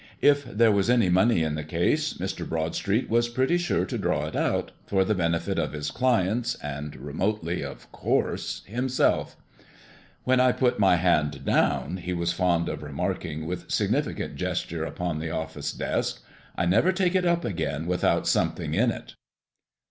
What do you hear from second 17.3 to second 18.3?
again without